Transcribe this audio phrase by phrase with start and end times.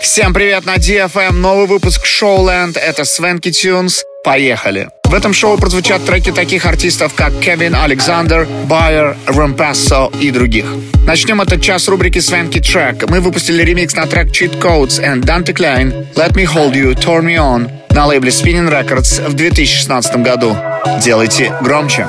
[0.00, 4.02] Всем привет на DFM, новый выпуск Showland, это Свенки Тюнс.
[4.24, 4.88] Поехали!
[5.04, 10.64] В этом шоу прозвучат треки таких артистов, как Кевин Александр, Байер, Рампассо и других.
[11.06, 13.10] Начнем этот час рубрики Свенки Трек.
[13.10, 17.24] Мы выпустили ремикс на трек Cheat Codes and Dante Klein Let Me Hold You, Turn
[17.24, 20.56] Me On на лейбле Spinning Records в 2016 году.
[21.02, 22.08] Делайте громче.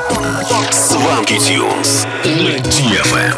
[0.72, 3.36] Сванки Тюнс на DFM.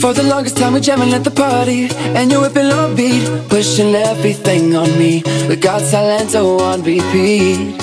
[0.00, 1.88] For the longest time we're jamming at the party.
[2.16, 5.22] And you're whipping on beat Pushing everything on me.
[5.46, 7.76] We got Silento oh, on repeat.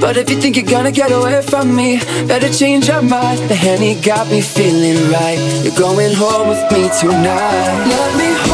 [0.00, 3.38] But if you think you're gonna get away from me Better change your mind.
[3.48, 5.38] The Henny got me feeling right.
[5.62, 7.86] You're going home with me tonight.
[7.86, 8.53] Let me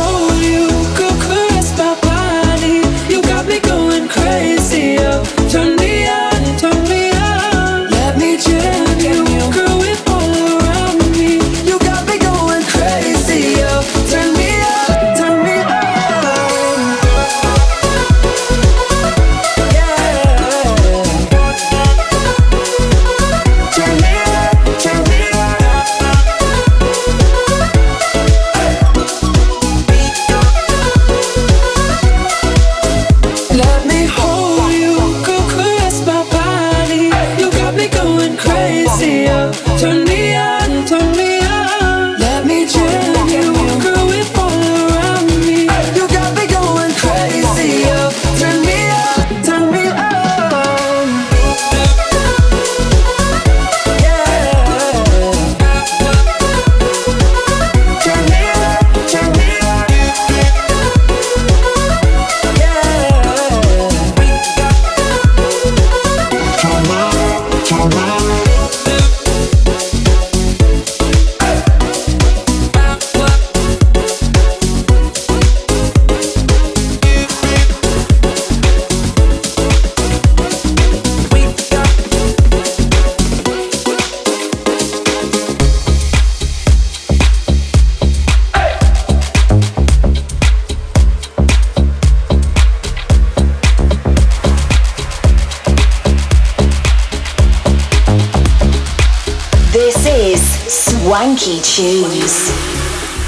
[101.11, 102.47] Swanky Tunes.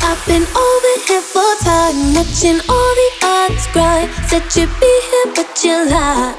[0.07, 4.09] I've been over here for time, watching all the others grind.
[4.29, 6.37] Said you'd be here, but you lied.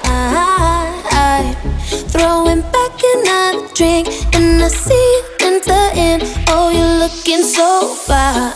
[2.09, 6.22] Throwing back another drink, and I see you enter in.
[6.49, 8.54] Oh, you're looking so fine.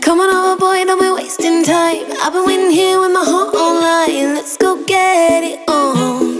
[0.00, 2.02] Come on over, boy, don't be wasting time.
[2.20, 4.34] I've been waiting here with my heart online.
[4.34, 6.33] Let's go get it on.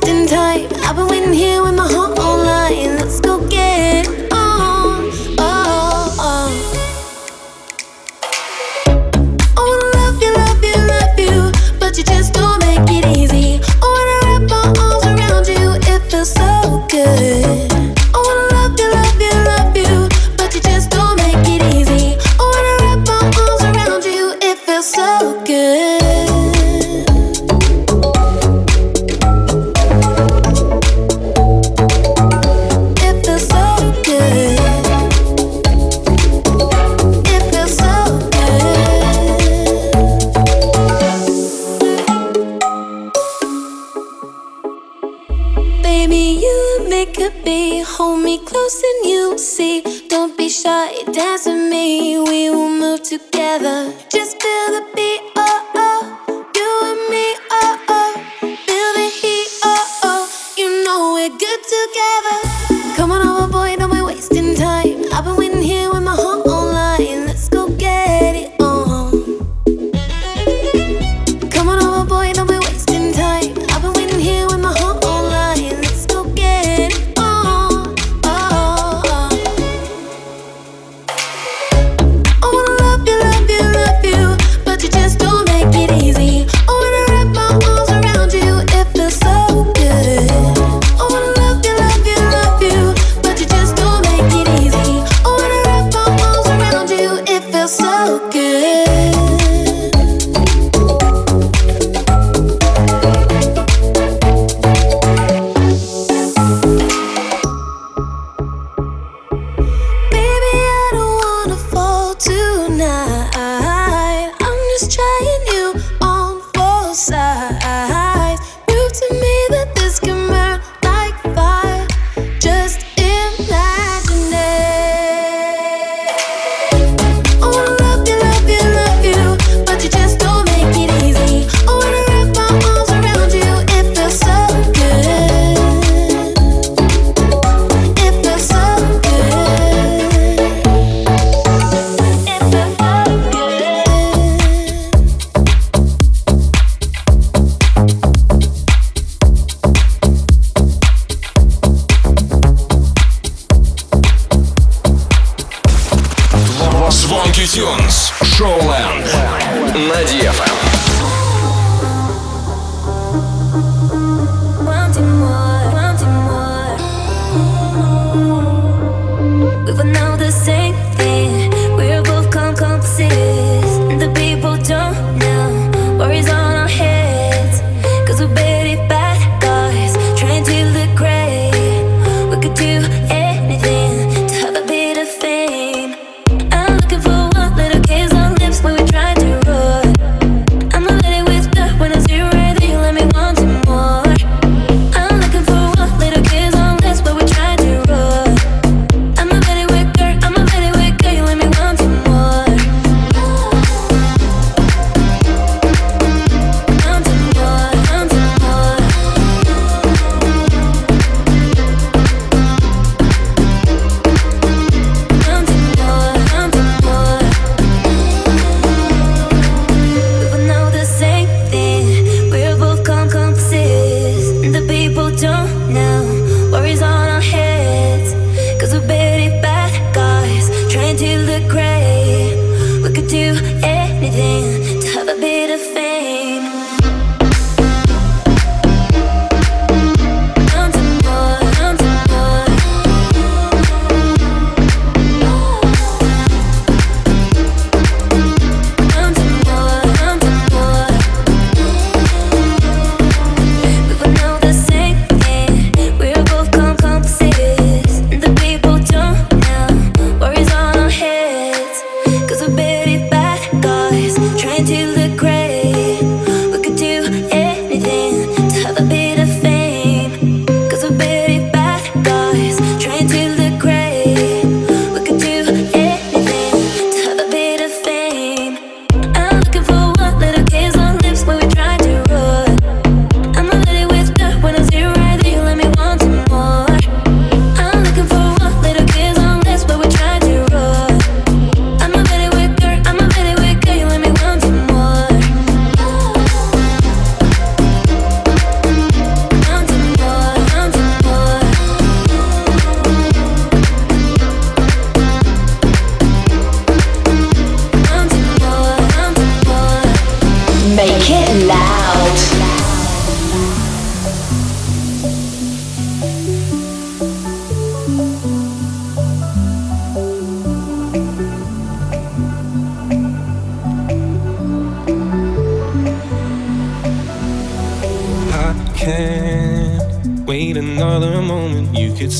[0.00, 0.68] Be wasting time.
[0.84, 2.96] I've been waiting here with my heart online.
[2.96, 3.29] Let's go
[53.58, 53.92] together.
[54.08, 54.39] Just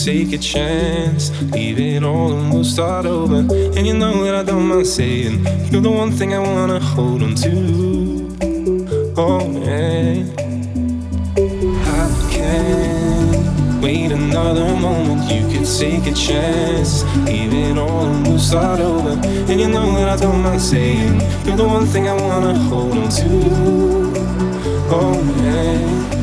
[0.05, 1.31] take a chance.
[1.53, 3.37] Leave it all and we'll start over.
[3.77, 7.23] And you know that I don't mind saying, you're the one thing I wanna hold
[7.23, 7.51] on to.
[9.17, 10.31] Oh man,
[11.37, 15.31] I can't wait another moment.
[15.31, 17.05] You could take a chance.
[17.27, 19.11] Leave it all and we'll start over.
[19.51, 22.97] And you know that I don't mind saying, you're the one thing I wanna hold
[22.97, 23.29] on to.
[24.93, 26.20] Oh man.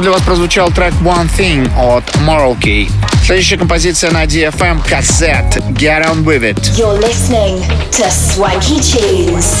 [0.00, 2.90] Что для вас прозвучал трек One Thing от Moral Key.
[3.26, 6.58] Следующая композиция на DFM кассет Get On With It.
[6.78, 9.60] You're listening to Swanky Tunes.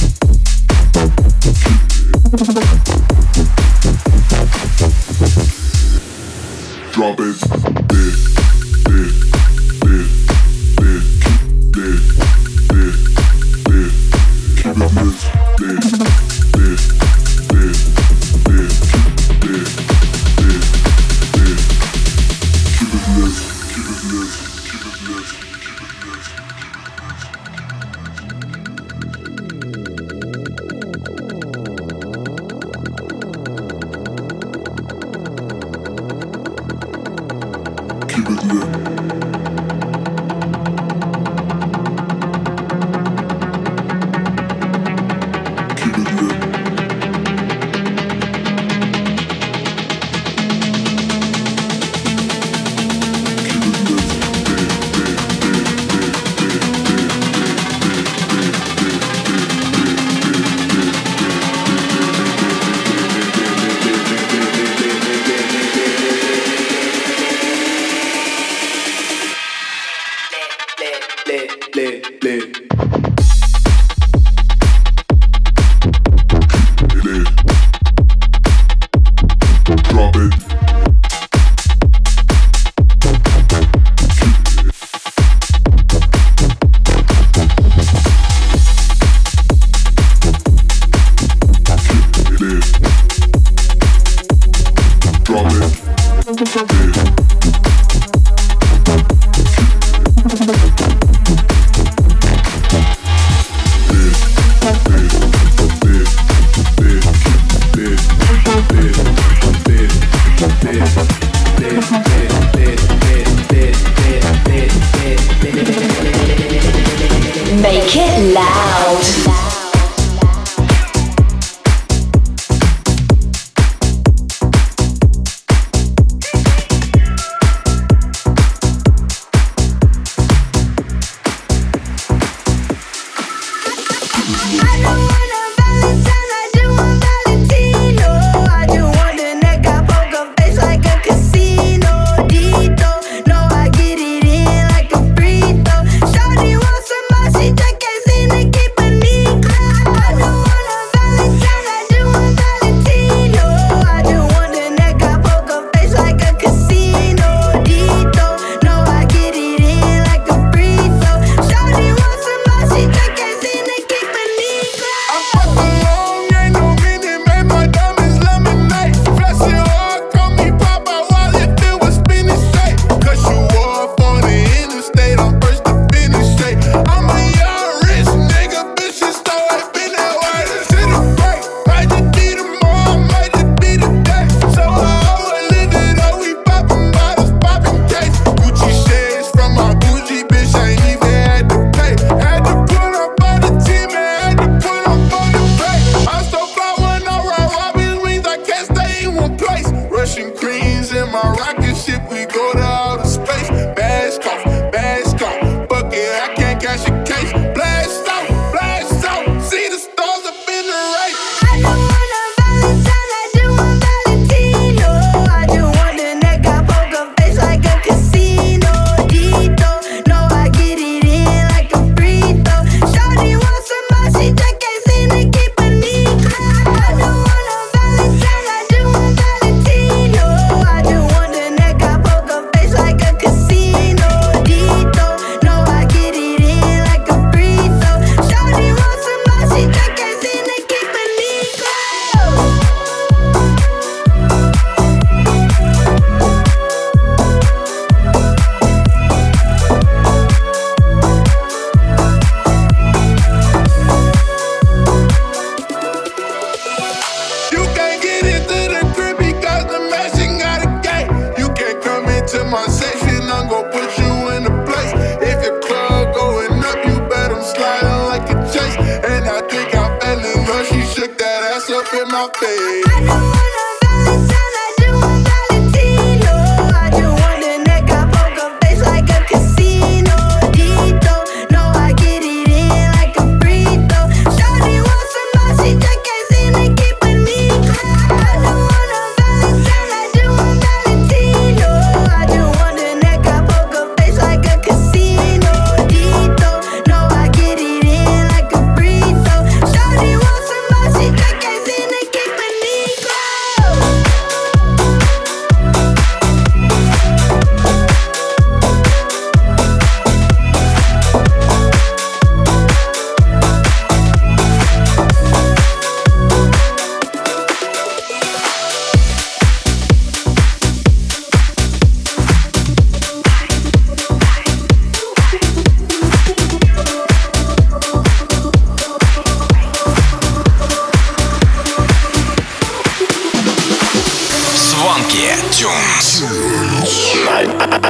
[335.13, 336.23] Yeah, Tunes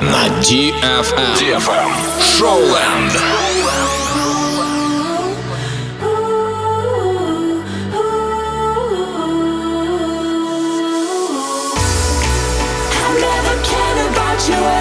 [0.02, 1.36] на DFM.
[1.38, 1.92] DFM.
[2.20, 3.12] Showland.
[14.48, 14.81] You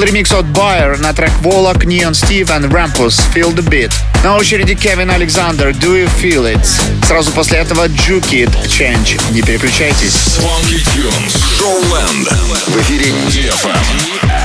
[0.00, 3.92] был ремикс от Bayer на трек Волок, Neon Steve и Rampus Feel the Beat.
[4.24, 6.66] На очереди Кевин Александр Do You Feel It?
[7.06, 9.20] Сразу после этого Jukid Change.
[9.32, 10.14] Не переключайтесь.
[10.14, 11.36] Swanky Tunes.
[11.58, 12.34] Showland.
[12.66, 14.39] В эфире DFM.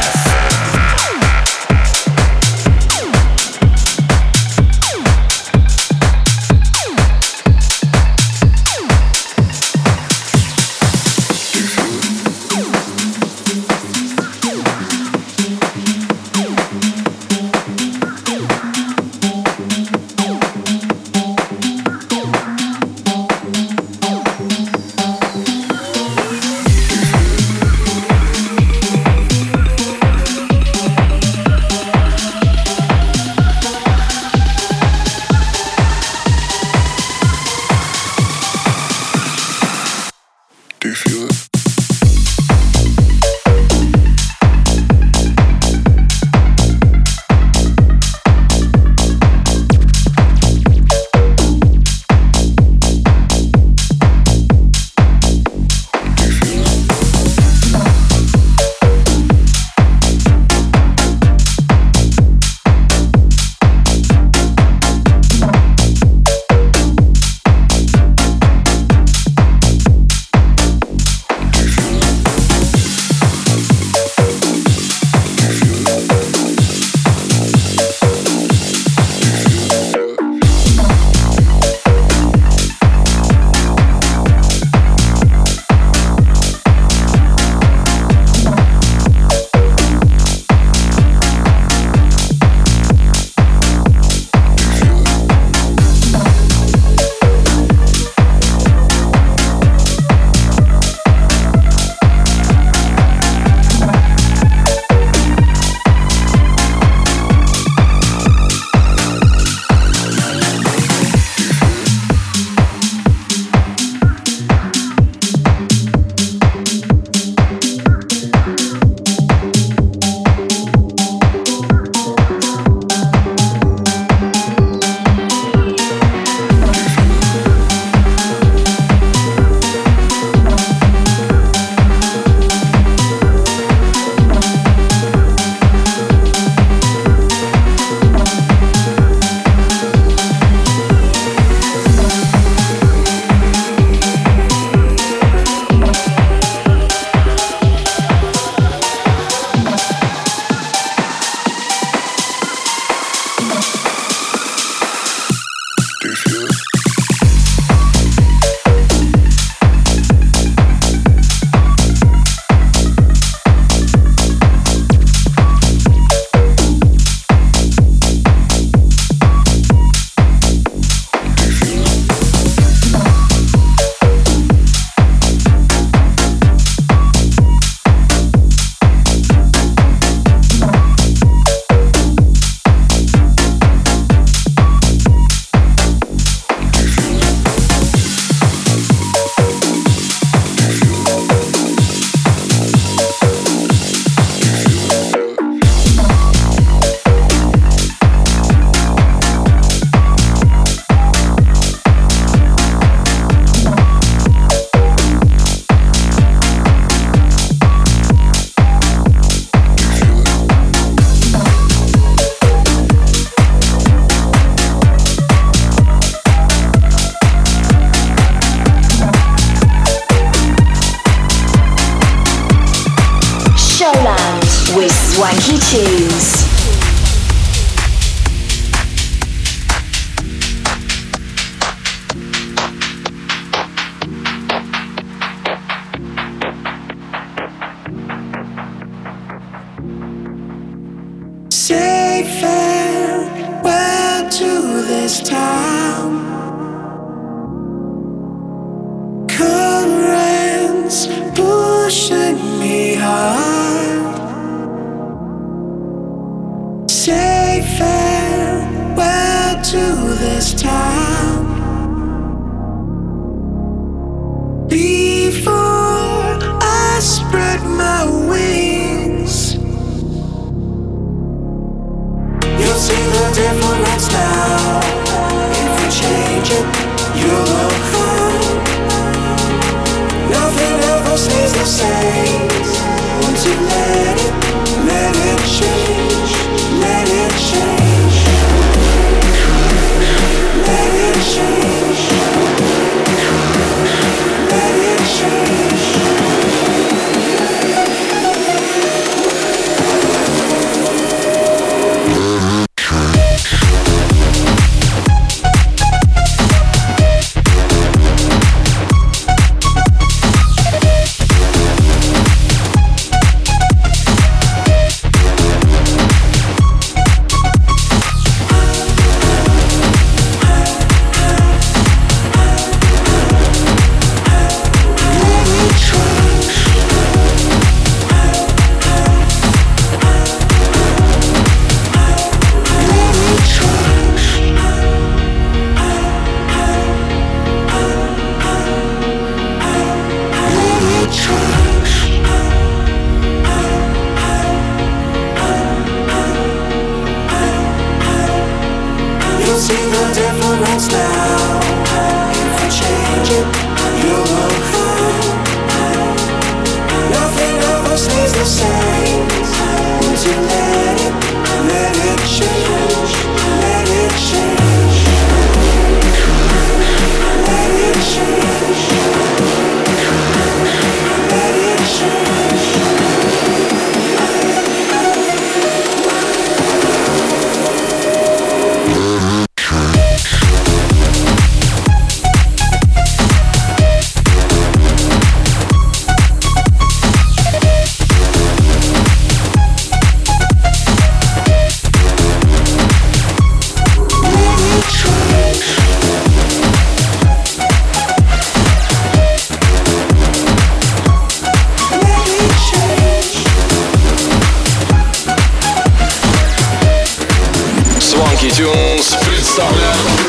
[409.56, 410.20] Шоуленд.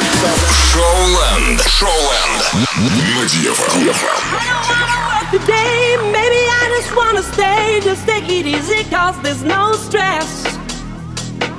[1.67, 2.43] Шоуленд.
[2.63, 3.97] На DFM.
[5.33, 8.85] Today, maybe I just wanna stay, just take it easy,
[9.25, 10.31] there's no stress.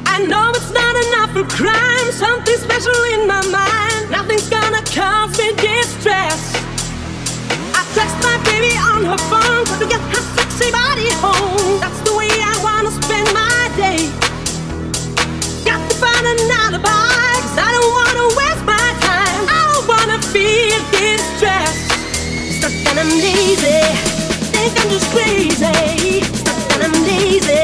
[0.05, 5.37] I know it's not enough for crime, something special in my mind, nothing's gonna cause
[5.37, 6.39] me distress.
[7.75, 11.99] I text my baby on her phone, try to get her sexy body home, that's
[12.07, 14.07] the way I wanna spend my day.
[15.65, 17.06] Got to find another body
[18.35, 19.47] waste my time.
[19.47, 21.75] I don't wanna feel this stress.
[22.57, 23.81] Stuck and I'm lazy.
[24.55, 26.21] Think I'm just crazy.
[26.23, 27.63] Stuck and I'm lazy.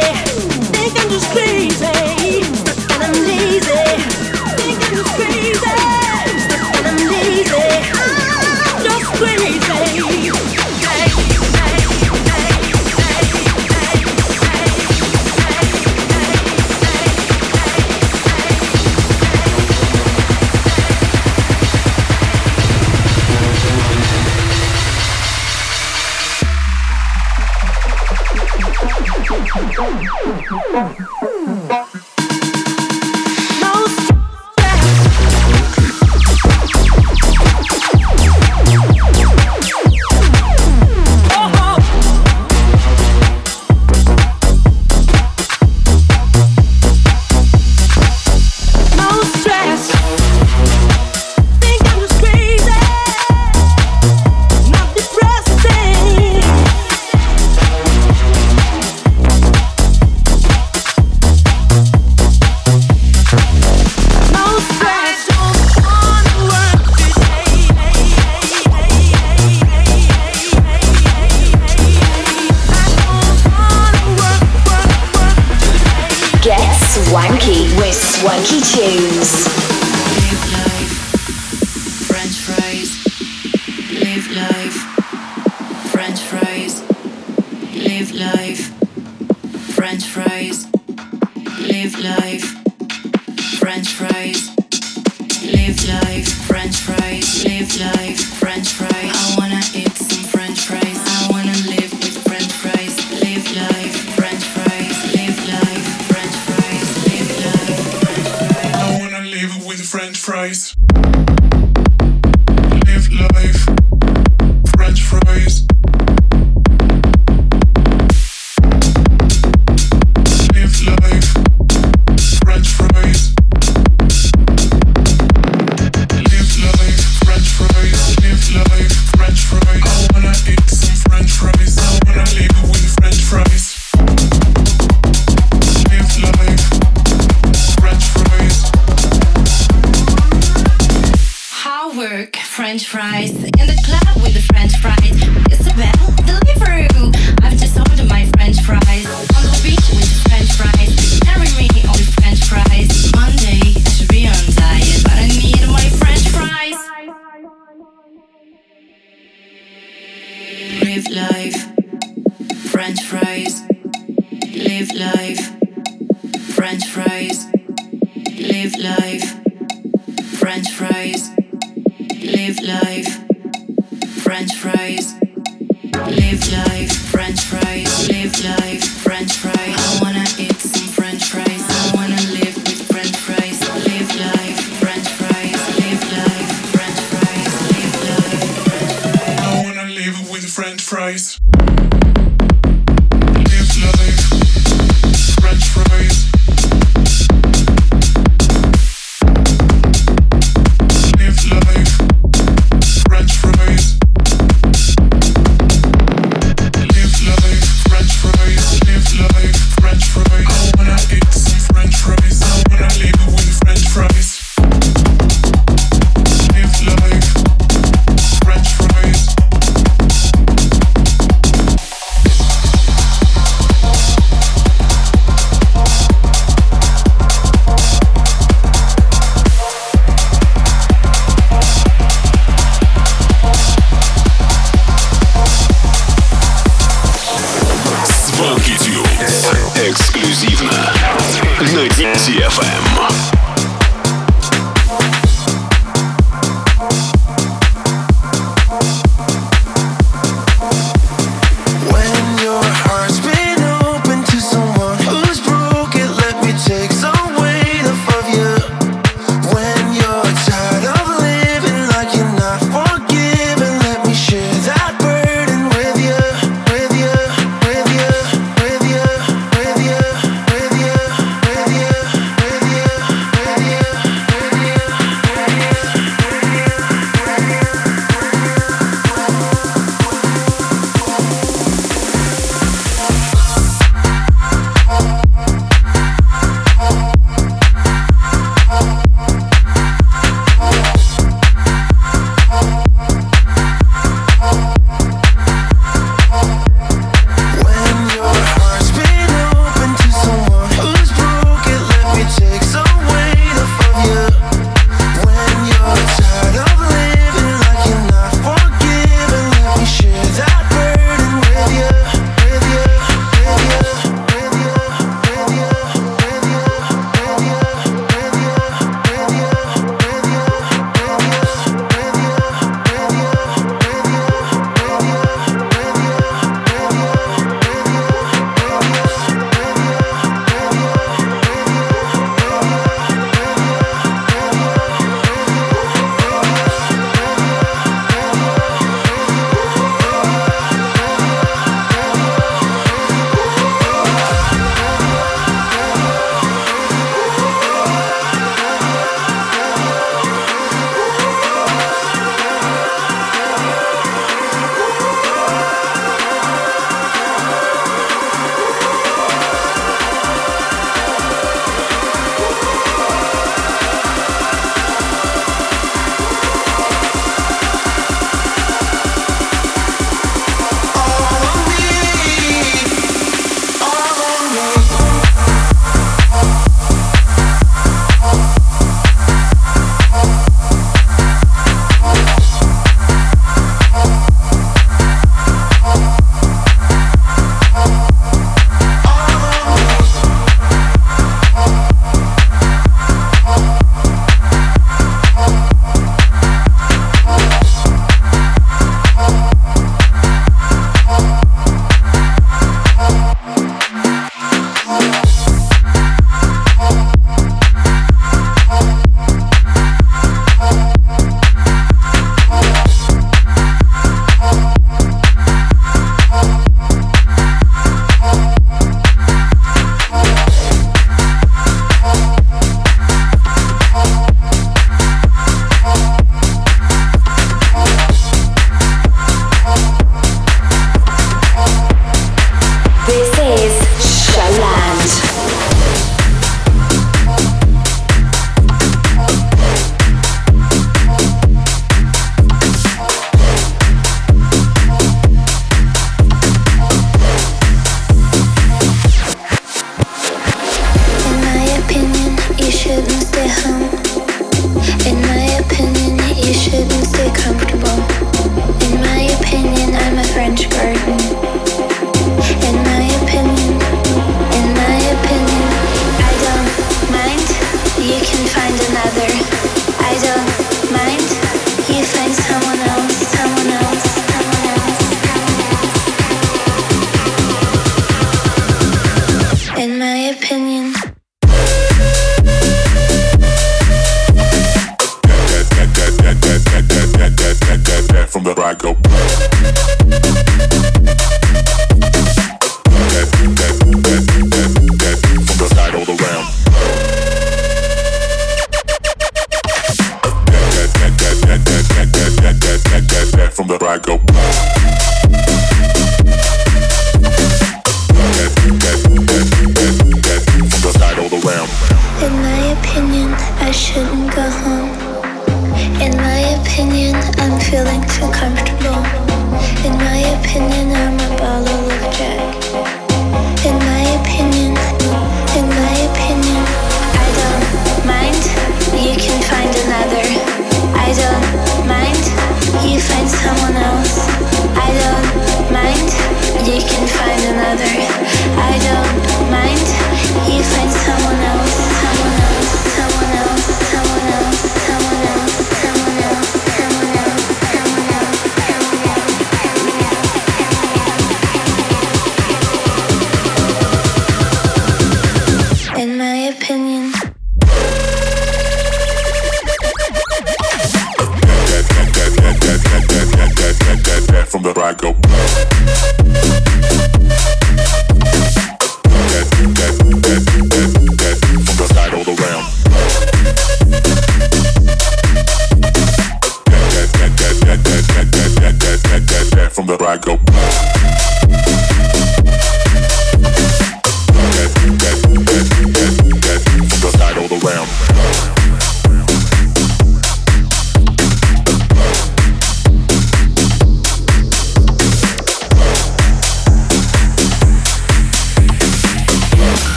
[0.76, 2.44] Think I'm just crazy.
[2.44, 3.84] Stuck and I'm lazy.
[4.60, 5.54] Think I'm just crazy.
[6.46, 7.68] Stuck and I'm lazy.
[8.86, 9.63] Just crazy.
[78.24, 79.63] With Swanky Tunes.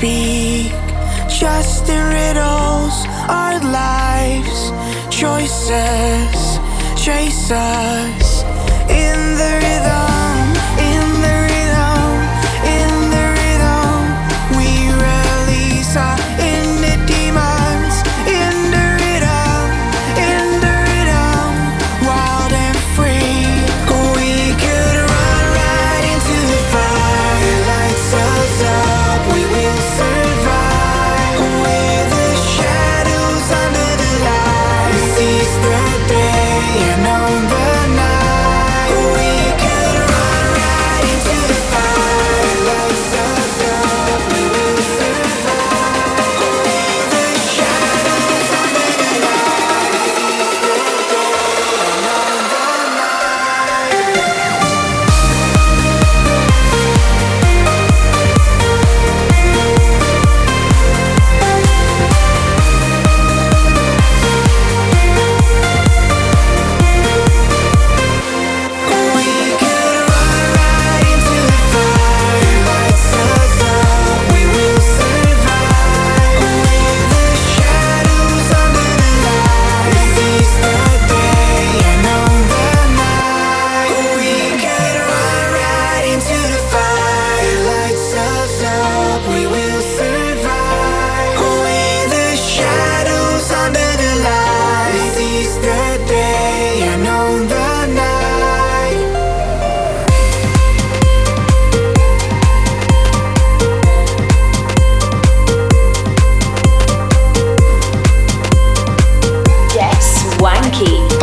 [0.00, 0.38] We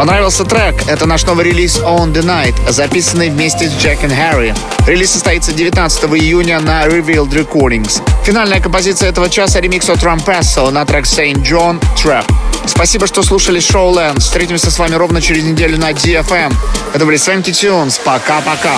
[0.05, 0.87] Понравился трек?
[0.87, 4.53] Это наш новый релиз On The Night, записанный вместе с Джек и Харри.
[4.85, 8.03] Релиз состоится 19 июня на Revealed Recordings.
[8.23, 12.23] Финальная композиция этого часа— ремикс от Рампессо на трек Saint John Trap.
[12.67, 14.21] Спасибо, что слушали шоу Лэнд.
[14.21, 16.53] Встретимся с вами ровно через неделю на DFM.
[16.93, 17.99] Это были Swanky Tunes.
[18.05, 18.77] Пока-пока.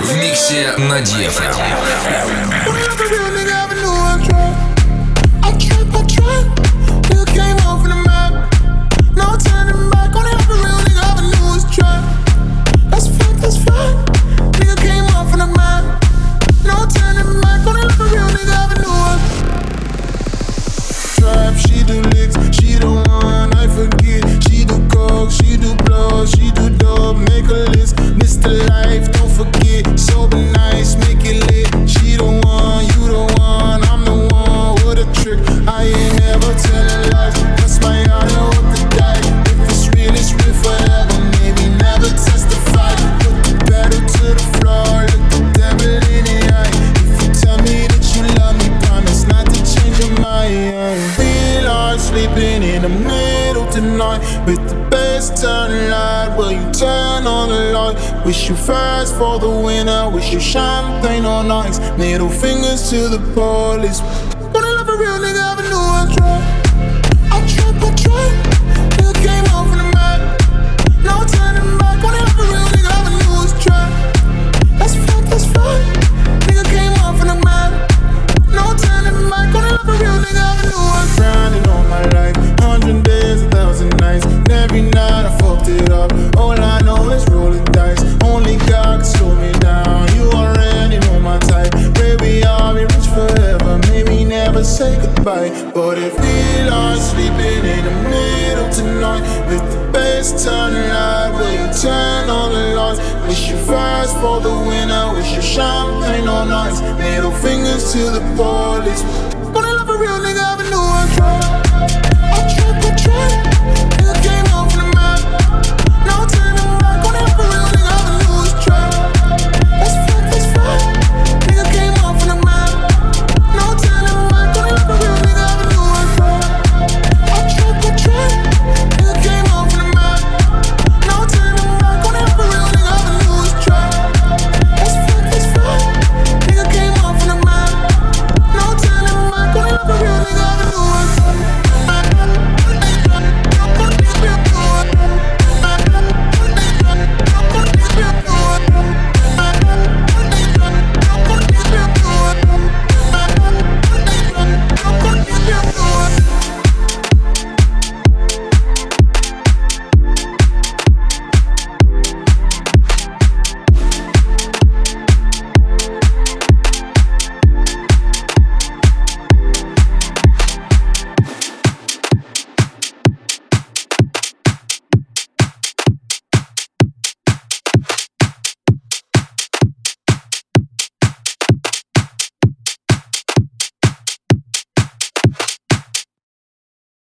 [0.00, 2.39] В миксе на DFM.
[58.50, 60.10] you first for the winner.
[60.10, 61.78] Wish you champagne on ice.
[61.96, 64.00] Middle fingers to the police.